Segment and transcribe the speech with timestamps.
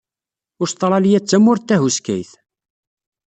[0.63, 2.31] Ustṛalya d tamurt tahuskayt.